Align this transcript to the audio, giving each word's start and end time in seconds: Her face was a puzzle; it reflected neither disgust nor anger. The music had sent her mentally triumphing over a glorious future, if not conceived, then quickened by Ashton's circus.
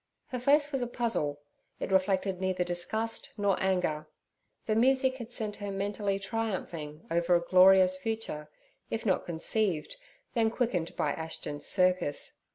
Her 0.29 0.39
face 0.39 0.71
was 0.71 0.81
a 0.81 0.87
puzzle; 0.87 1.41
it 1.79 1.91
reflected 1.91 2.41
neither 2.41 2.63
disgust 2.63 3.33
nor 3.37 3.55
anger. 3.61 4.07
The 4.65 4.73
music 4.75 5.17
had 5.17 5.31
sent 5.31 5.57
her 5.57 5.69
mentally 5.69 6.17
triumphing 6.17 7.05
over 7.11 7.35
a 7.35 7.39
glorious 7.47 7.97
future, 7.99 8.49
if 8.89 9.05
not 9.05 9.25
conceived, 9.25 9.97
then 10.33 10.49
quickened 10.49 10.95
by 10.95 11.11
Ashton's 11.11 11.67
circus. 11.67 12.33